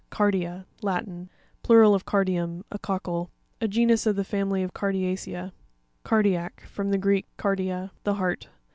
Car'p1a.—Latin. 0.11 1.29
Plural 1.61 1.93
of 1.93 2.05
cardium, 2.07 2.63
a 2.71 2.79
cockle. 2.79 3.29
A 3.61 3.67
genus 3.67 4.07
of 4.07 4.15
the 4.15 4.23
family 4.23 4.63
of 4.63 4.73
Cardiacea 4.73 5.51
(page 5.51 5.53
84). 5.53 5.53
Car'pi1ac.—From 6.49 6.89
the 6.89 6.97
Greek, 6.97 7.27
kardia, 7.37 7.91
the 8.03 8.15
heart. 8.15 8.49